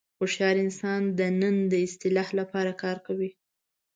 [0.19, 3.29] هوښیار انسان د نن د اصلاح لپاره کار کوي.